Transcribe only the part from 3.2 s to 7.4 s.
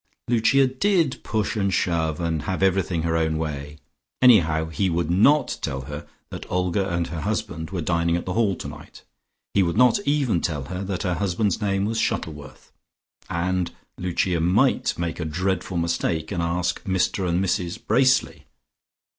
way. Anyhow he would not tell her that Olga and her